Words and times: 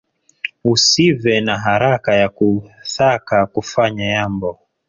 Usive 0.63 1.41
na 1.41 1.55
haraka 1.59 2.11
ya 2.15 2.29
kuthaka 2.29 3.37
kufanya 3.53 4.05
yambo 4.15 4.59